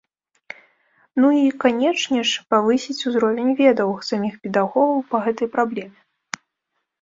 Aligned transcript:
Ну 1.23 1.27
і, 1.41 1.51
канечне 1.63 2.21
ж, 2.29 2.45
павысіць 2.53 2.95
узровень 3.11 3.51
ведаў 3.61 3.93
саміх 4.09 4.33
педагогаў 4.47 5.05
па 5.13 5.17
гэтай 5.27 5.47
праблеме. 5.59 5.99